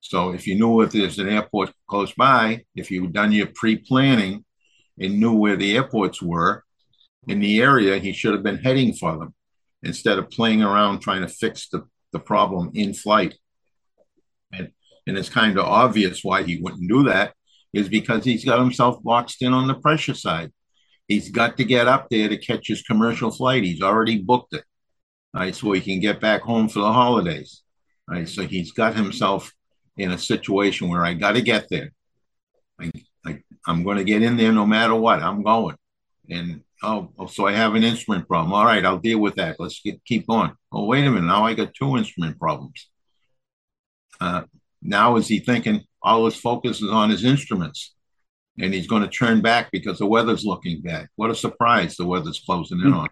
So 0.01 0.31
if 0.33 0.47
you 0.47 0.55
knew 0.55 0.83
if 0.83 0.93
there's 0.93 1.19
an 1.19 1.29
airport 1.29 1.73
close 1.89 2.13
by, 2.13 2.65
if 2.77 2.91
you've 2.91 3.13
done 3.13 3.33
your 3.33 3.49
pre-planning 3.49 4.45
and 5.01 5.19
knew 5.19 5.35
where 5.35 5.57
the 5.57 5.75
airports 5.75 6.23
were 6.23 6.63
in 7.27 7.41
the 7.41 7.61
area, 7.61 7.99
he 7.99 8.13
should 8.13 8.35
have 8.35 8.45
been 8.45 8.59
heading 8.59 8.93
for 8.93 9.19
them 9.19 9.35
instead 9.83 10.19
of 10.19 10.31
playing 10.31 10.63
around 10.63 11.01
trying 11.01 11.23
to 11.23 11.29
fix 11.29 11.69
the, 11.69 11.85
the 12.13 12.21
problem 12.21 12.71
in 12.75 12.95
flight. 12.95 13.35
And, 14.53 14.71
and 15.07 15.19
it's 15.19 15.29
kind 15.29 15.59
of 15.59 15.65
obvious 15.65 16.23
why 16.23 16.45
he 16.45 16.61
wouldn't 16.61 16.89
do 16.89 17.05
that 17.05 17.35
is 17.73 17.89
because 17.89 18.25
he's 18.25 18.45
got 18.45 18.61
himself 18.61 19.03
boxed 19.03 19.43
in 19.43 19.53
on 19.53 19.67
the 19.67 19.75
pressure 19.75 20.15
side. 20.15 20.53
He's 21.09 21.31
got 21.31 21.57
to 21.57 21.65
get 21.65 21.87
up 21.87 22.09
there 22.11 22.29
to 22.29 22.37
catch 22.37 22.67
his 22.69 22.83
commercial 22.83 23.31
flight. 23.31 23.65
He's 23.65 23.83
already 23.83 24.19
booked 24.19 24.55
it. 24.55 24.65
Right, 25.35 25.55
so 25.55 25.73
he 25.73 25.81
can 25.81 26.01
get 26.01 26.21
back 26.21 26.43
home 26.43 26.69
for 26.69 26.81
the 26.81 26.93
holidays. 26.93 27.63
Right, 28.09 28.29
so 28.29 28.47
he's 28.47 28.73
got 28.73 28.95
himself 28.95 29.53
in 29.97 30.11
a 30.11 30.19
situation 30.19 30.89
where 30.89 31.05
I 31.05 31.15
got 31.15 31.33
to 31.33 31.43
get 31.43 31.69
there. 31.69 31.93
I, 32.81 32.91
I, 33.25 33.39
I'm 33.67 33.85
going 33.85 33.99
to 33.99 34.05
get 34.05 34.23
in 34.23 34.37
there 34.37 34.53
no 34.53 34.65
matter 34.65 34.95
what. 34.95 35.23
I'm 35.23 35.43
going. 35.43 35.77
And 36.31 36.63
oh, 36.83 37.11
oh, 37.19 37.27
so 37.27 37.47
I 37.47 37.53
have 37.53 37.75
an 37.75 37.85
instrument 37.85 38.27
problem. 38.27 38.53
All 38.53 38.65
right, 38.65 38.85
I'll 38.85 38.99
deal 38.99 39.19
with 39.19 39.35
that. 39.35 39.57
Let's 39.59 39.81
get, 39.81 40.03
keep 40.05 40.27
going. 40.27 40.53
Oh, 40.73 40.87
wait 40.87 41.05
a 41.05 41.11
minute. 41.11 41.27
Now 41.27 41.45
I 41.45 41.55
got 41.55 41.75
two 41.75 41.97
instrument 41.97 42.39
problems. 42.39 42.89
Uh, 44.21 44.43
now 44.83 45.17
is 45.17 45.29
he 45.29 45.39
thinking 45.39 45.83
all 46.03 46.25
his 46.25 46.37
focus 46.37 46.81
is 46.81 46.91
on 46.91 47.11
his 47.11 47.25
instruments 47.25 47.96
and 48.59 48.73
he's 48.73 48.87
going 48.87 49.03
to 49.03 49.09
turn 49.09 49.41
back 49.41 49.71
because 49.71 49.99
the 49.99 50.07
weather's 50.07 50.45
looking 50.45 50.81
bad. 50.81 51.09
What 51.17 51.31
a 51.31 51.35
surprise 51.35 51.97
the 51.97 52.07
weather's 52.07 52.43
closing 52.45 52.81
in 52.81 52.87
mm-hmm. 52.87 53.01
on. 53.01 53.09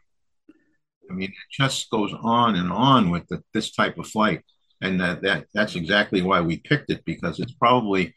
I 1.10 1.12
mean, 1.12 1.30
it 1.30 1.36
just 1.50 1.90
goes 1.90 2.14
on 2.22 2.56
and 2.56 2.72
on 2.72 3.10
with 3.10 3.26
the, 3.28 3.42
this 3.52 3.72
type 3.72 3.98
of 3.98 4.06
flight. 4.06 4.42
And 4.80 5.00
that, 5.00 5.22
that 5.22 5.46
that's 5.54 5.76
exactly 5.76 6.22
why 6.22 6.40
we 6.40 6.58
picked 6.58 6.90
it 6.90 7.04
because 7.04 7.40
it's 7.40 7.52
probably 7.52 8.14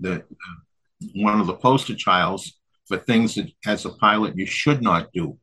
the 0.00 0.24
one 1.14 1.40
of 1.40 1.46
the 1.46 1.54
poster 1.54 1.94
childs 1.94 2.58
for 2.86 2.98
things 2.98 3.36
that 3.36 3.50
as 3.66 3.84
a 3.84 3.90
pilot 3.90 4.36
you 4.36 4.46
should 4.46 4.82
not 4.82 5.12
do. 5.12 5.38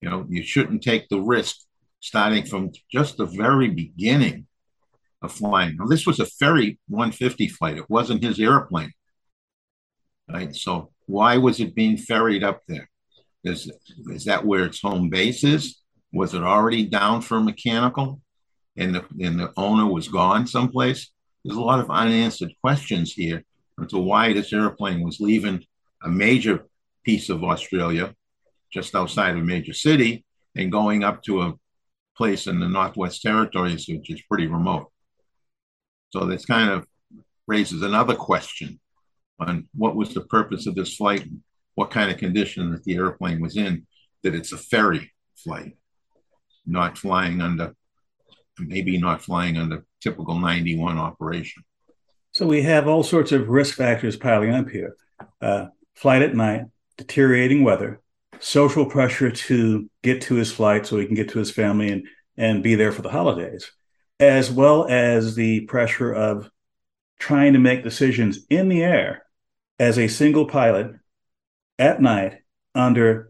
You 0.00 0.10
know, 0.10 0.26
you 0.28 0.42
shouldn't 0.42 0.82
take 0.82 1.08
the 1.08 1.20
risk 1.20 1.56
starting 2.00 2.44
from 2.46 2.72
just 2.90 3.16
the 3.18 3.26
very 3.26 3.68
beginning 3.68 4.46
of 5.22 5.32
flying. 5.32 5.76
Now, 5.76 5.86
this 5.86 6.06
was 6.06 6.18
a 6.18 6.26
ferry 6.26 6.78
150 6.88 7.48
flight. 7.48 7.76
It 7.76 7.88
wasn't 7.90 8.24
his 8.24 8.40
airplane. 8.40 8.92
Right. 10.32 10.54
So 10.54 10.90
why 11.06 11.36
was 11.38 11.60
it 11.60 11.74
being 11.74 11.96
ferried 11.96 12.44
up 12.44 12.60
there? 12.68 12.88
Is 13.42 13.70
is 14.10 14.24
that 14.26 14.44
where 14.44 14.64
its 14.64 14.80
home 14.80 15.08
base 15.08 15.44
is? 15.44 15.80
Was 16.12 16.34
it 16.34 16.42
already 16.42 16.84
down 16.86 17.22
for 17.22 17.40
mechanical, 17.40 18.20
and 18.76 18.94
the 18.94 19.04
and 19.20 19.40
the 19.40 19.52
owner 19.56 19.86
was 19.86 20.08
gone 20.08 20.46
someplace? 20.46 21.10
There's 21.44 21.56
a 21.56 21.60
lot 21.62 21.80
of 21.80 21.90
unanswered 21.90 22.52
questions 22.60 23.12
here 23.12 23.42
as 23.80 23.88
to 23.88 23.98
why 23.98 24.32
this 24.32 24.52
airplane 24.52 25.02
was 25.02 25.20
leaving 25.20 25.64
a 26.04 26.08
major 26.08 26.66
piece 27.02 27.30
of 27.30 27.42
Australia, 27.42 28.14
just 28.70 28.94
outside 28.94 29.30
of 29.30 29.42
a 29.42 29.44
major 29.44 29.72
city, 29.72 30.24
and 30.54 30.70
going 30.70 31.02
up 31.02 31.22
to 31.22 31.42
a 31.42 31.54
place 32.16 32.46
in 32.46 32.60
the 32.60 32.68
Northwest 32.68 33.22
Territories, 33.22 33.86
which 33.88 34.10
is 34.10 34.20
pretty 34.28 34.46
remote. 34.46 34.92
So 36.10 36.26
this 36.26 36.44
kind 36.44 36.70
of 36.70 36.86
raises 37.46 37.82
another 37.82 38.14
question 38.14 38.78
on 39.40 39.68
what 39.74 39.96
was 39.96 40.14
the 40.14 40.20
purpose 40.22 40.66
of 40.66 40.74
this 40.74 40.96
flight, 40.96 41.22
and 41.22 41.40
what 41.74 41.90
kind 41.90 42.10
of 42.10 42.18
condition 42.18 42.70
that 42.72 42.84
the 42.84 42.94
airplane 42.94 43.40
was 43.40 43.56
in, 43.56 43.86
that 44.22 44.34
it's 44.34 44.52
a 44.52 44.58
ferry 44.58 45.12
flight, 45.36 45.76
not 46.66 46.98
flying 46.98 47.40
under, 47.40 47.74
maybe 48.58 48.98
not 48.98 49.22
flying 49.22 49.56
under 49.56 49.84
typical 50.00 50.38
91 50.38 50.98
operation. 50.98 51.64
So 52.32 52.46
we 52.46 52.62
have 52.62 52.86
all 52.86 53.02
sorts 53.02 53.32
of 53.32 53.48
risk 53.48 53.76
factors 53.76 54.16
piling 54.16 54.54
up 54.54 54.68
here. 54.68 54.94
Uh, 55.40 55.66
flight 55.94 56.22
at 56.22 56.34
night, 56.34 56.64
deteriorating 56.96 57.64
weather, 57.64 58.00
social 58.38 58.86
pressure 58.86 59.30
to 59.30 59.90
get 60.02 60.22
to 60.22 60.34
his 60.34 60.52
flight 60.52 60.86
so 60.86 60.98
he 60.98 61.06
can 61.06 61.14
get 61.14 61.30
to 61.30 61.38
his 61.38 61.50
family 61.50 61.90
and, 61.90 62.06
and 62.36 62.62
be 62.62 62.74
there 62.74 62.92
for 62.92 63.02
the 63.02 63.10
holidays, 63.10 63.70
as 64.18 64.50
well 64.50 64.86
as 64.88 65.34
the 65.34 65.62
pressure 65.62 66.12
of 66.12 66.50
trying 67.18 67.52
to 67.52 67.58
make 67.58 67.82
decisions 67.82 68.46
in 68.48 68.68
the 68.68 68.82
air 68.82 69.24
as 69.80 69.98
a 69.98 70.06
single 70.06 70.46
pilot 70.46 70.94
at 71.78 72.00
night 72.00 72.42
under 72.74 73.28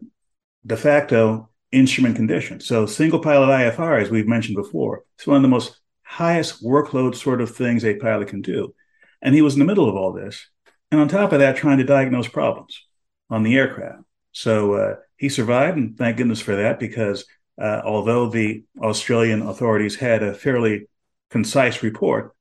de 0.63 0.77
facto 0.77 1.49
instrument 1.71 2.15
conditions. 2.15 2.67
So, 2.67 2.85
single 2.85 3.19
pilot 3.19 3.47
IFR, 3.47 4.01
as 4.01 4.11
we've 4.11 4.27
mentioned 4.27 4.57
before, 4.57 5.03
is 5.17 5.25
one 5.25 5.37
of 5.37 5.41
the 5.41 5.47
most 5.47 5.79
highest 6.03 6.63
workload 6.63 7.15
sort 7.15 7.41
of 7.41 7.55
things 7.55 7.83
a 7.83 7.95
pilot 7.95 8.27
can 8.27 8.41
do. 8.41 8.75
And 9.21 9.33
he 9.33 9.41
was 9.41 9.53
in 9.53 9.59
the 9.59 9.65
middle 9.65 9.89
of 9.89 9.95
all 9.95 10.11
this 10.11 10.47
and 10.91 10.99
on 10.99 11.07
top 11.07 11.31
of 11.31 11.39
that, 11.39 11.55
trying 11.55 11.77
to 11.77 11.85
diagnose 11.85 12.27
problems 12.27 12.85
on 13.29 13.43
the 13.43 13.55
aircraft. 13.55 14.03
So 14.33 14.73
uh, 14.73 14.95
he 15.15 15.29
survived, 15.29 15.77
and 15.77 15.97
thank 15.97 16.17
goodness 16.17 16.41
for 16.41 16.57
that, 16.57 16.79
because 16.79 17.25
uh, 17.59 17.81
although 17.85 18.29
the 18.29 18.65
Australian 18.81 19.41
authorities 19.41 19.95
had 19.95 20.21
a 20.21 20.33
fairly 20.33 20.89
concise 21.29 21.81
report, 21.81 22.35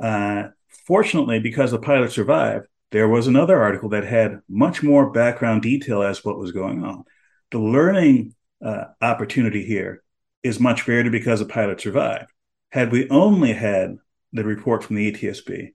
uh, 0.00 0.44
fortunately, 0.86 1.40
because 1.40 1.72
the 1.72 1.78
pilot 1.78 2.12
survived, 2.12 2.66
there 2.92 3.08
was 3.08 3.26
another 3.26 3.60
article 3.60 3.88
that 3.90 4.04
had 4.04 4.40
much 4.48 4.82
more 4.82 5.10
background 5.10 5.62
detail 5.62 6.02
as 6.02 6.24
what 6.24 6.38
was 6.38 6.52
going 6.52 6.84
on. 6.84 7.04
The 7.50 7.58
learning 7.58 8.34
uh, 8.64 8.84
opportunity 9.00 9.64
here 9.64 10.02
is 10.42 10.60
much 10.60 10.84
greater 10.84 11.10
because 11.10 11.40
the 11.40 11.46
pilot 11.46 11.80
survived. 11.80 12.30
Had 12.70 12.92
we 12.92 13.08
only 13.10 13.52
had 13.52 13.96
the 14.32 14.44
report 14.44 14.84
from 14.84 14.96
the 14.96 15.12
ATSB, 15.12 15.72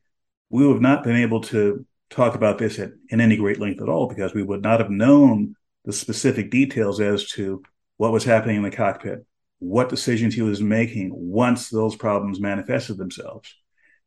we 0.50 0.66
would 0.66 0.74
have 0.74 0.82
not 0.82 1.04
been 1.04 1.16
able 1.16 1.42
to 1.42 1.86
talk 2.10 2.36
about 2.36 2.58
this 2.58 2.78
at, 2.80 2.92
in 3.10 3.22
any 3.22 3.38
great 3.38 3.60
length 3.60 3.82
at 3.82 3.90
all 3.90 4.08
because 4.08 4.34
we 4.34 4.44
would 4.44 4.62
not 4.62 4.80
have 4.80 4.90
known 4.90 5.56
the 5.86 5.94
specific 5.94 6.52
details 6.52 7.00
as 7.00 7.28
to 7.32 7.64
what 7.98 8.12
was 8.12 8.24
happening 8.24 8.58
in 8.58 8.64
the 8.64 8.72
cockpit, 8.72 9.26
what 9.60 9.90
decisions 9.90 10.36
he 10.36 10.42
was 10.42 10.62
making 10.62 11.12
once 11.14 11.70
those 11.70 11.96
problems 11.96 12.40
manifested 12.40 12.98
themselves, 12.98 13.56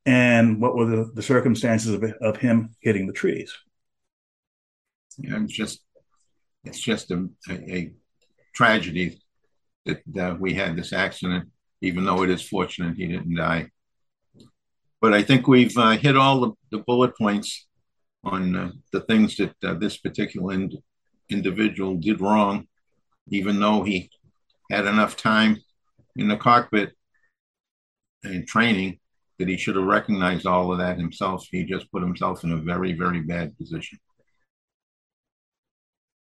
and 0.06 0.60
what 0.60 0.76
were 0.76 0.86
the, 0.86 1.10
the 1.14 1.22
circumstances 1.22 1.94
of, 1.94 2.04
of 2.20 2.36
him 2.36 2.74
hitting 2.80 3.06
the 3.06 3.12
trees. 3.12 3.52
Yeah, 5.18 5.42
it's 5.42 5.52
just 5.52 5.80
it's 6.64 6.80
just 6.80 7.10
a, 7.10 7.28
a, 7.48 7.52
a 7.52 7.92
tragedy 8.54 9.20
that, 9.84 10.02
that 10.12 10.40
we 10.40 10.54
had 10.54 10.76
this 10.76 10.92
accident, 10.92 11.50
even 11.82 12.04
though 12.04 12.22
it 12.22 12.30
is 12.30 12.42
fortunate 12.42 12.96
he 12.96 13.06
didn't 13.06 13.36
die. 13.36 13.70
But 15.00 15.12
I 15.12 15.22
think 15.22 15.46
we've 15.46 15.76
uh, 15.76 15.90
hit 15.90 16.16
all 16.16 16.40
the, 16.40 16.52
the 16.70 16.78
bullet 16.78 17.16
points 17.16 17.66
on 18.24 18.56
uh, 18.56 18.70
the 18.92 19.02
things 19.02 19.36
that 19.36 19.54
uh, 19.62 19.74
this 19.74 19.98
particular 19.98 20.54
ind- 20.54 20.78
individual 21.28 21.96
did 21.96 22.22
wrong, 22.22 22.66
even 23.28 23.60
though 23.60 23.82
he 23.82 24.10
had 24.70 24.86
enough 24.86 25.16
time 25.16 25.58
in 26.16 26.28
the 26.28 26.36
cockpit 26.38 26.92
and 28.22 28.46
training 28.46 28.98
that 29.38 29.48
he 29.48 29.56
should 29.56 29.76
have 29.76 29.84
recognized 29.84 30.46
all 30.46 30.72
of 30.72 30.78
that 30.78 30.98
himself. 30.98 31.46
He 31.50 31.64
just 31.64 31.90
put 31.90 32.02
himself 32.02 32.44
in 32.44 32.52
a 32.52 32.56
very, 32.56 32.92
very 32.92 33.20
bad 33.20 33.56
position. 33.56 33.98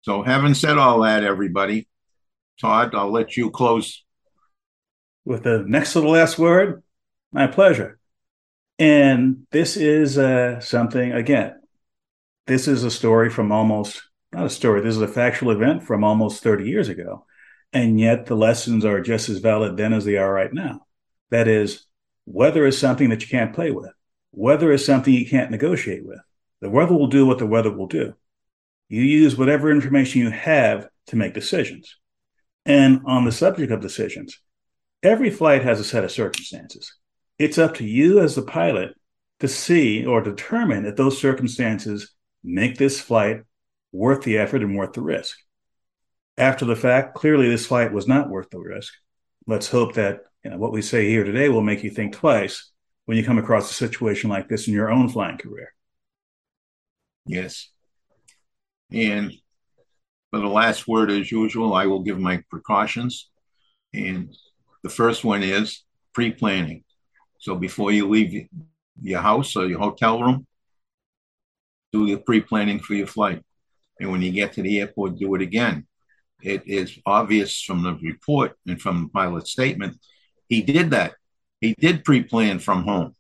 So, 0.03 0.23
having 0.23 0.55
said 0.55 0.79
all 0.79 1.01
that, 1.01 1.25
everybody, 1.25 1.89
Todd, 2.61 2.95
I'll 2.95 3.11
let 3.11 3.37
you 3.37 3.51
close. 3.51 4.05
With 5.25 5.45
the 5.45 5.65
next 5.67 5.95
to 5.95 6.01
the 6.01 6.09
last 6.09 6.39
word, 6.39 6.83
my 7.33 7.47
pleasure. 7.47 7.99
And 8.79 9.47
this 9.51 9.77
is 9.77 10.19
uh, 10.19 10.61
something, 10.61 11.13
again, 11.13 11.55
this 12.47 12.69
is 12.69 12.85
a 12.85 12.91
story 12.91 13.31
from 13.31 13.53
almost 13.53 14.03
not 14.33 14.47
a 14.47 14.51
story 14.51 14.81
this 14.81 14.97
is 14.97 15.03
a 15.03 15.09
factual 15.09 15.51
event 15.51 15.83
from 15.83 16.05
almost 16.05 16.43
30 16.43 16.69
years 16.69 16.89
ago 16.89 17.25
And 17.73 17.99
yet 17.99 18.27
the 18.27 18.37
lessons 18.37 18.85
are 18.85 19.01
just 19.01 19.29
as 19.29 19.39
valid 19.39 19.77
then 19.77 19.93
as 19.93 20.05
they 20.05 20.17
are 20.17 20.33
right 20.33 20.53
now. 20.53 20.87
That 21.31 21.49
is, 21.49 21.87
weather 22.27 22.67
is 22.67 22.79
something 22.79 23.11
that 23.11 23.23
you 23.23 23.29
can't 23.29 23.55
play 23.55 23.71
with. 23.71 23.91
Weather 24.33 24.73
is 24.73 24.85
something 24.85 25.13
you 25.13 25.29
can't 25.29 25.51
negotiate 25.51 26.05
with. 26.05 26.21
The 26.61 26.71
weather 26.71 26.95
will 26.95 27.07
do 27.07 27.27
what 27.27 27.39
the 27.39 27.47
weather 27.47 27.71
will 27.71 27.87
do. 27.87 28.15
You 28.89 29.03
use 29.03 29.37
whatever 29.37 29.71
information 29.71 30.21
you 30.21 30.31
have 30.31 30.89
to 31.09 31.17
make 31.17 31.35
decisions. 31.35 31.97
And 32.67 33.03
on 33.07 33.25
the 33.25 33.33
subject 33.33 33.71
of 33.71 33.81
decisions, 33.81 34.41
every 35.03 35.31
flight 35.31 35.63
has 35.63 35.81
a 35.81 35.85
set 35.85 36.05
of 36.05 36.11
circumstances. 36.11 36.95
It's 37.39 37.59
up 37.59 37.75
to 37.77 37.85
you 37.85 38.21
as 38.21 38.35
the 38.35 38.43
pilot 38.43 38.95
to 39.41 39.49
see 39.49 40.05
or 40.05 40.23
determine 40.23 40.87
if 40.87 40.97
those 40.97 41.21
circumstances 41.21 42.13
make 42.43 42.79
this 42.79 43.01
flight 43.01 43.43
worth 43.93 44.23
the 44.23 44.39
effort 44.39 44.63
and 44.63 44.77
worth 44.77 44.93
the 44.93 45.03
risk. 45.03 45.37
After 46.37 46.65
the 46.65 46.77
fact, 46.77 47.15
clearly 47.15 47.49
this 47.49 47.67
flight 47.67 47.93
was 47.93 48.09
not 48.09 48.29
worth 48.29 48.51
the 48.51 48.59
risk. 48.59 48.95
Let's 49.47 49.69
hope 49.69 49.95
that 49.95 50.21
you 50.43 50.51
know, 50.51 50.59
what 50.59 50.73
we 50.73 50.83
say 50.83 51.09
here 51.09 51.25
today 51.25 51.49
will 51.49 51.63
make 51.63 51.83
you 51.83 51.91
think 51.91 52.15
twice 52.15 52.71
when 53.07 53.19
you 53.19 53.25
come 53.25 53.39
across 53.39 53.71
a 53.71 53.75
situation 53.75 54.31
like 54.31 54.49
this 54.49 54.69
in 54.69 54.75
your 54.75 54.91
own 54.91 55.09
flying 55.09 55.39
career. 55.39 55.75
Yes. 57.27 57.71
And 58.91 59.33
for 60.31 60.41
the 60.41 60.47
last 60.47 60.89
word, 60.89 61.11
as 61.11 61.31
usual, 61.31 61.75
I 61.75 61.87
will 61.87 62.03
give 62.03 62.19
my 62.19 62.43
precautions. 62.51 63.31
And 63.93 64.35
the 64.83 64.89
first 64.89 65.25
one 65.25 65.43
is 65.43 65.83
pre 66.13 66.33
planning. 66.33 66.85
So 67.39 67.55
before 67.55 67.93
you 67.93 68.09
leave 68.09 68.49
your 69.03 69.21
house 69.21 69.57
or 69.57 69.67
your 69.67 69.79
hotel 69.79 70.23
room, 70.23 70.47
do 71.93 72.07
the 72.07 72.17
pre 72.17 72.41
planning 72.41 72.81
for 72.81 72.95
your 72.95 73.07
flight. 73.07 73.43
And 74.01 74.11
when 74.11 74.23
you 74.23 74.33
get 74.33 74.55
to 74.55 74.63
the 74.63 74.81
airport, 74.81 75.19
do 75.19 75.35
it 75.35 75.43
again. 75.43 75.87
It 76.45 76.63
is 76.67 76.99
obvious 77.07 77.63
from 77.63 77.83
the 77.83 77.95
report 77.95 78.57
and 78.67 78.81
from 78.81 79.03
the 79.03 79.09
pilot's 79.09 79.51
statement, 79.51 79.97
he 80.49 80.63
did 80.63 80.91
that. 80.91 81.15
He 81.61 81.75
did 81.79 82.05
pre 82.05 82.23
plan 82.23 82.59
from 82.59 82.85
home 82.85 83.17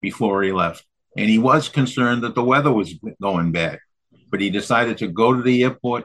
before 0.00 0.42
he 0.42 0.52
left. 0.52 0.84
And 1.16 1.28
he 1.28 1.38
was 1.38 1.68
concerned 1.68 2.22
that 2.22 2.34
the 2.34 2.44
weather 2.44 2.72
was 2.72 2.94
going 3.20 3.50
bad 3.52 3.80
but 4.30 4.40
he 4.40 4.50
decided 4.50 4.98
to 4.98 5.08
go 5.08 5.34
to 5.34 5.42
the 5.42 5.62
airport 5.62 6.04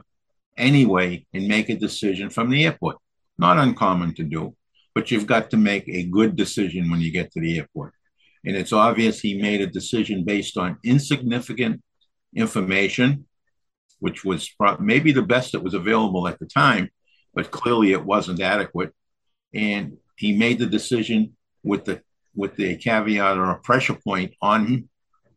anyway 0.56 1.26
and 1.32 1.48
make 1.48 1.68
a 1.68 1.76
decision 1.76 2.30
from 2.30 2.50
the 2.50 2.64
airport. 2.64 2.96
Not 3.38 3.58
uncommon 3.58 4.14
to 4.14 4.22
do, 4.22 4.54
but 4.94 5.10
you've 5.10 5.26
got 5.26 5.50
to 5.50 5.56
make 5.56 5.88
a 5.88 6.04
good 6.04 6.36
decision 6.36 6.90
when 6.90 7.00
you 7.00 7.10
get 7.10 7.32
to 7.32 7.40
the 7.40 7.58
airport. 7.58 7.92
And 8.44 8.56
it's 8.56 8.72
obvious 8.72 9.20
he 9.20 9.40
made 9.40 9.60
a 9.60 9.66
decision 9.66 10.24
based 10.24 10.56
on 10.56 10.78
insignificant 10.84 11.82
information, 12.34 13.26
which 14.04 14.22
was 14.22 14.50
maybe 14.80 15.12
the 15.12 15.22
best 15.34 15.52
that 15.52 15.62
was 15.62 15.72
available 15.72 16.28
at 16.28 16.38
the 16.38 16.44
time, 16.44 16.90
but 17.32 17.50
clearly 17.50 17.92
it 17.92 18.04
wasn't 18.04 18.38
adequate. 18.38 18.92
And 19.54 19.96
he 20.18 20.36
made 20.36 20.58
the 20.58 20.66
decision 20.66 21.38
with 21.62 21.86
the 21.86 22.02
with 22.34 22.54
the 22.56 22.76
caveat 22.76 23.38
or 23.38 23.50
a 23.50 23.60
pressure 23.60 23.94
point 23.94 24.34
on 24.42 24.90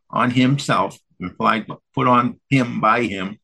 on 0.10 0.32
himself 0.32 1.00
implied 1.22 1.66
put 1.96 2.08
on 2.08 2.42
him 2.50 2.82
by 2.82 3.04
him, 3.04 3.40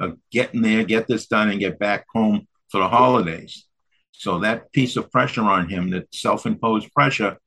uh, 0.00 0.12
get 0.30 0.54
in 0.54 0.62
there, 0.62 0.84
get 0.84 1.08
this 1.08 1.26
done, 1.26 1.50
and 1.50 1.58
get 1.58 1.80
back 1.80 2.04
home 2.14 2.46
for 2.70 2.78
the 2.78 2.88
holidays. 2.88 3.66
So 4.12 4.38
that 4.38 4.70
piece 4.70 4.94
of 4.96 5.10
pressure 5.10 5.42
on 5.56 5.68
him, 5.68 5.90
that 5.90 6.14
self-imposed 6.14 6.92
pressure, 6.92 7.38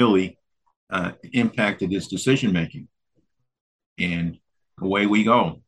really 0.00 0.38
uh, 0.88 1.12
impacted 1.34 1.90
his 1.92 2.08
decision 2.08 2.54
making. 2.54 2.88
And 3.98 4.38
away 4.80 5.04
we 5.04 5.22
go. 5.22 5.60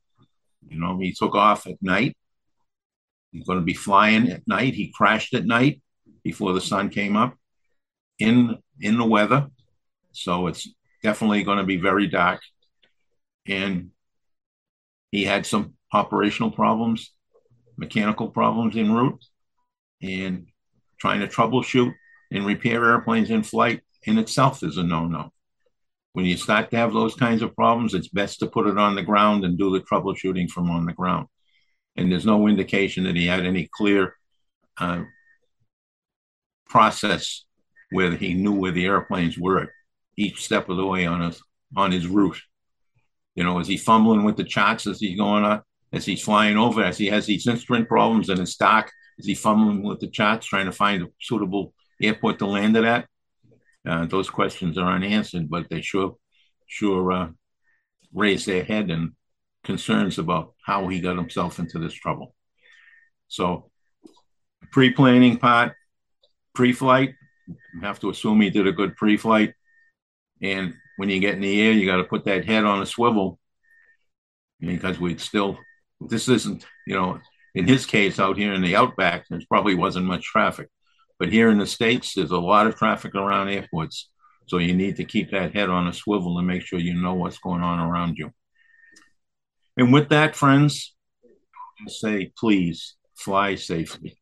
You 0.66 0.78
know, 0.78 0.98
he 0.98 1.12
took 1.12 1.34
off 1.34 1.66
at 1.66 1.82
night. 1.82 2.16
He's 3.32 3.44
going 3.44 3.58
to 3.58 3.64
be 3.64 3.74
flying 3.74 4.30
at 4.30 4.46
night. 4.46 4.74
He 4.74 4.92
crashed 4.94 5.34
at 5.34 5.44
night 5.44 5.82
before 6.24 6.52
the 6.52 6.60
sun 6.60 6.88
came 6.88 7.16
up 7.16 7.36
in 8.18 8.56
in 8.80 8.96
the 8.98 9.04
weather. 9.04 9.48
So 10.12 10.46
it's 10.46 10.68
definitely 11.02 11.42
going 11.44 11.58
to 11.58 11.64
be 11.64 11.76
very 11.76 12.06
dark 12.06 12.40
and 13.48 13.90
he 15.10 15.24
had 15.24 15.46
some 15.46 15.74
operational 15.92 16.50
problems, 16.50 17.12
mechanical 17.76 18.28
problems 18.28 18.76
en 18.76 18.92
route, 18.92 19.24
and 20.02 20.46
trying 21.00 21.20
to 21.20 21.26
troubleshoot 21.26 21.92
and 22.30 22.46
repair 22.46 22.84
airplanes 22.84 23.30
in 23.30 23.42
flight 23.42 23.80
in 24.04 24.18
itself 24.18 24.62
is 24.62 24.76
a 24.76 24.82
no-no. 24.82 25.32
When 26.12 26.24
you 26.24 26.36
start 26.36 26.70
to 26.70 26.76
have 26.76 26.92
those 26.92 27.14
kinds 27.14 27.42
of 27.42 27.54
problems, 27.54 27.94
it's 27.94 28.08
best 28.08 28.40
to 28.40 28.46
put 28.46 28.66
it 28.66 28.78
on 28.78 28.94
the 28.94 29.02
ground 29.02 29.44
and 29.44 29.58
do 29.58 29.70
the 29.70 29.80
troubleshooting 29.80 30.50
from 30.50 30.70
on 30.70 30.86
the 30.86 30.92
ground. 30.92 31.26
And 31.96 32.10
there's 32.10 32.26
no 32.26 32.46
indication 32.46 33.04
that 33.04 33.16
he 33.16 33.26
had 33.26 33.44
any 33.44 33.68
clear 33.72 34.14
uh, 34.78 35.02
process 36.68 37.44
where 37.90 38.12
he 38.12 38.34
knew 38.34 38.52
where 38.52 38.72
the 38.72 38.86
airplanes 38.86 39.38
were 39.38 39.68
each 40.16 40.44
step 40.44 40.68
of 40.68 40.76
the 40.76 40.86
way 40.86 41.06
on 41.06 41.20
his 41.22 41.42
on 41.76 41.92
his 41.92 42.06
route. 42.06 42.40
You 43.34 43.44
know, 43.44 43.58
is 43.60 43.68
he 43.68 43.76
fumbling 43.76 44.24
with 44.24 44.36
the 44.36 44.44
charts 44.44 44.86
as 44.86 45.00
he's 45.00 45.16
going 45.16 45.44
on, 45.44 45.62
as 45.92 46.04
he's 46.04 46.22
flying 46.22 46.56
over, 46.56 46.82
as 46.82 46.98
he 46.98 47.06
has 47.06 47.26
these 47.26 47.46
instrument 47.46 47.88
problems 47.88 48.28
in 48.28 48.38
his 48.38 48.52
stock? 48.52 48.90
Is 49.18 49.26
he 49.26 49.34
fumbling 49.34 49.82
with 49.82 50.00
the 50.00 50.08
charts, 50.08 50.46
trying 50.46 50.66
to 50.66 50.72
find 50.72 51.02
a 51.02 51.06
suitable 51.20 51.72
airport 52.02 52.38
to 52.40 52.46
land 52.46 52.76
it 52.76 52.84
at? 52.84 53.06
Uh, 53.88 54.04
those 54.04 54.28
questions 54.28 54.76
are 54.76 54.92
unanswered, 54.92 55.48
but 55.48 55.68
they 55.70 55.80
sure, 55.80 56.16
sure 56.66 57.10
uh, 57.10 57.28
raise 58.12 58.44
their 58.44 58.62
head 58.62 58.90
and 58.90 59.12
concerns 59.64 60.18
about 60.18 60.54
how 60.62 60.88
he 60.88 61.00
got 61.00 61.16
himself 61.16 61.58
into 61.58 61.78
this 61.78 61.94
trouble. 61.94 62.34
So, 63.28 63.70
pre-planning 64.72 65.38
part, 65.38 65.72
pre-flight, 66.54 67.14
you 67.46 67.80
have 67.80 67.98
to 68.00 68.10
assume 68.10 68.40
he 68.40 68.50
did 68.50 68.66
a 68.66 68.72
good 68.72 68.94
pre-flight, 68.96 69.54
and 70.42 70.74
when 70.96 71.08
you 71.08 71.20
get 71.20 71.34
in 71.34 71.40
the 71.40 71.60
air, 71.60 71.72
you 71.72 71.86
got 71.86 71.96
to 71.96 72.04
put 72.04 72.24
that 72.26 72.44
head 72.44 72.64
on 72.64 72.82
a 72.82 72.86
swivel 72.86 73.38
because 74.60 74.98
we'd 74.98 75.20
still, 75.20 75.58
this 76.00 76.28
isn't, 76.28 76.66
you 76.86 76.94
know, 76.94 77.20
in 77.54 77.66
his 77.66 77.86
case 77.86 78.18
out 78.18 78.36
here 78.36 78.52
in 78.52 78.62
the 78.62 78.76
outback, 78.76 79.26
there 79.28 79.40
probably 79.48 79.74
wasn't 79.74 80.04
much 80.04 80.24
traffic. 80.24 80.68
But 81.18 81.32
here 81.32 81.50
in 81.50 81.58
the 81.58 81.66
States, 81.66 82.14
there's 82.14 82.30
a 82.30 82.38
lot 82.38 82.66
of 82.66 82.76
traffic 82.76 83.14
around 83.14 83.48
airports. 83.48 84.08
So 84.46 84.58
you 84.58 84.74
need 84.74 84.96
to 84.96 85.04
keep 85.04 85.32
that 85.32 85.54
head 85.54 85.68
on 85.68 85.88
a 85.88 85.92
swivel 85.92 86.38
and 86.38 86.46
make 86.46 86.62
sure 86.62 86.78
you 86.78 86.94
know 86.94 87.12
what's 87.14 87.38
going 87.38 87.62
on 87.62 87.80
around 87.80 88.16
you. 88.16 88.30
And 89.76 89.92
with 89.92 90.08
that, 90.08 90.34
friends, 90.34 90.94
say 91.86 92.32
please 92.38 92.96
fly 93.14 93.56
safely. 93.56 94.18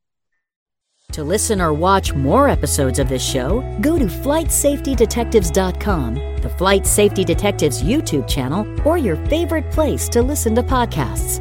To 1.12 1.22
listen 1.22 1.60
or 1.60 1.72
watch 1.72 2.12
more 2.12 2.48
episodes 2.48 2.98
of 2.98 3.08
this 3.08 3.24
show, 3.24 3.60
go 3.80 3.96
to 3.98 4.06
flightsafetydetectives.com, 4.06 6.14
the 6.42 6.50
Flight 6.50 6.84
Safety 6.86 7.24
Detectives 7.24 7.82
YouTube 7.82 8.28
channel, 8.28 8.66
or 8.86 8.98
your 8.98 9.16
favorite 9.26 9.70
place 9.70 10.08
to 10.10 10.22
listen 10.22 10.54
to 10.56 10.64
podcasts. 10.64 11.40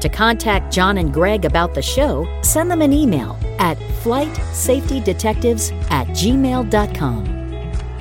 To 0.00 0.08
contact 0.08 0.72
John 0.72 0.98
and 0.98 1.12
Greg 1.12 1.44
about 1.44 1.74
the 1.74 1.82
show, 1.82 2.26
send 2.42 2.70
them 2.70 2.82
an 2.82 2.92
email 2.92 3.36
at 3.58 3.78
flightsafetydetectives 3.78 5.72
at 5.90 6.06
gmail.com. 6.08 7.26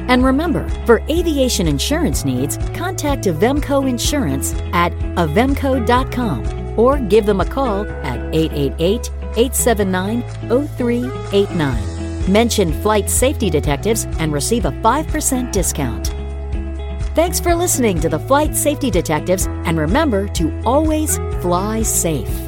And 0.10 0.24
remember, 0.24 0.68
for 0.86 1.02
aviation 1.10 1.68
insurance 1.68 2.24
needs, 2.24 2.58
contact 2.74 3.26
Avemco 3.26 3.90
Insurance 3.90 4.54
at 4.72 4.94
avemco.com 5.16 6.80
or 6.80 7.00
give 7.00 7.26
them 7.26 7.42
a 7.42 7.46
call 7.46 7.86
at 8.04 8.20
888 8.34 9.12
879 9.36 10.22
0389. 10.50 12.32
Mention 12.32 12.74
Flight 12.82 13.10
Safety 13.10 13.50
Detectives 13.50 14.06
and 14.20 14.32
receive 14.34 14.66
a 14.66 14.72
5% 14.72 15.52
discount. 15.52 16.08
Thanks 17.16 17.40
for 17.40 17.56
listening 17.56 18.00
to 18.02 18.10
the 18.10 18.20
Flight 18.20 18.56
Safety 18.56 18.92
Detectives, 18.92 19.48
and 19.48 19.80
remember 19.80 20.28
to 20.30 20.62
always 20.66 21.18
fly 21.42 21.82
safe. 21.82 22.47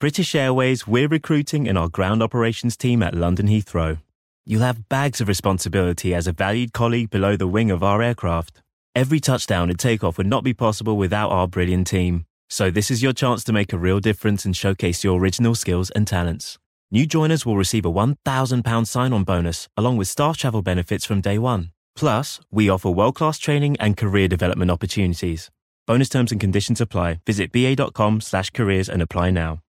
British 0.00 0.36
Airways, 0.36 0.86
we're 0.86 1.08
recruiting 1.08 1.66
in 1.66 1.76
our 1.76 1.88
ground 1.88 2.22
operations 2.22 2.76
team 2.76 3.02
at 3.02 3.16
London 3.16 3.48
Heathrow. 3.48 3.98
You'll 4.46 4.62
have 4.62 4.88
bags 4.88 5.20
of 5.20 5.26
responsibility 5.26 6.14
as 6.14 6.28
a 6.28 6.32
valued 6.32 6.72
colleague 6.72 7.10
below 7.10 7.36
the 7.36 7.48
wing 7.48 7.72
of 7.72 7.82
our 7.82 8.00
aircraft. 8.00 8.62
Every 8.94 9.18
touchdown 9.18 9.70
and 9.70 9.76
takeoff 9.76 10.16
would 10.16 10.28
not 10.28 10.44
be 10.44 10.54
possible 10.54 10.96
without 10.96 11.32
our 11.32 11.48
brilliant 11.48 11.88
team. 11.88 12.26
So 12.48 12.70
this 12.70 12.92
is 12.92 13.02
your 13.02 13.12
chance 13.12 13.42
to 13.42 13.52
make 13.52 13.72
a 13.72 13.78
real 13.78 13.98
difference 13.98 14.44
and 14.44 14.56
showcase 14.56 15.02
your 15.02 15.18
original 15.18 15.56
skills 15.56 15.90
and 15.90 16.06
talents. 16.06 16.60
New 16.92 17.04
joiners 17.04 17.44
will 17.44 17.56
receive 17.56 17.84
a 17.84 17.90
£1,000 17.90 18.86
sign-on 18.86 19.24
bonus 19.24 19.68
along 19.76 19.96
with 19.96 20.06
staff 20.06 20.36
travel 20.36 20.62
benefits 20.62 21.04
from 21.04 21.20
day 21.20 21.38
one. 21.38 21.72
Plus, 21.96 22.38
we 22.52 22.68
offer 22.68 22.88
world-class 22.88 23.40
training 23.40 23.76
and 23.80 23.96
career 23.96 24.28
development 24.28 24.70
opportunities. 24.70 25.50
Bonus 25.88 26.08
terms 26.08 26.30
and 26.30 26.40
conditions 26.40 26.80
apply. 26.80 27.18
Visit 27.26 27.50
ba.com 27.50 28.20
slash 28.20 28.50
careers 28.50 28.88
and 28.88 29.02
apply 29.02 29.32
now. 29.32 29.58